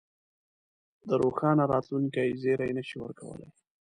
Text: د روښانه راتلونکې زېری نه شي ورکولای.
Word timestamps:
د 1.07 1.09
روښانه 1.23 1.63
راتلونکې 1.73 2.37
زېری 2.41 2.71
نه 2.77 2.83
شي 2.89 2.97
ورکولای. 3.01 3.49